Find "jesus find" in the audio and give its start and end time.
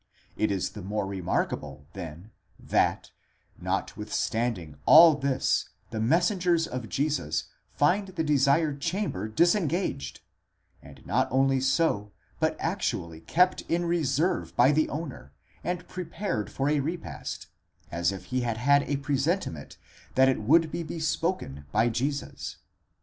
6.89-8.07